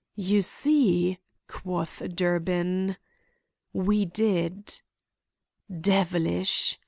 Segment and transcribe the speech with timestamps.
[0.15, 2.97] "You see!" quoth Durbin.
[3.71, 4.81] We did.
[5.69, 6.79] "Devilish!"